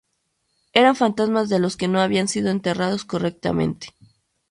Eran 0.73 0.95
fantasmas 0.95 1.47
de 1.47 1.59
los 1.59 1.77
que 1.77 1.87
no 1.87 2.01
habían 2.01 2.27
sido 2.27 2.49
enterrados 2.49 3.05
correctamente. 3.05 3.89